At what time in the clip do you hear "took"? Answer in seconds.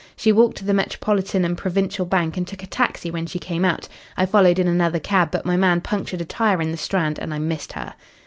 2.47-2.63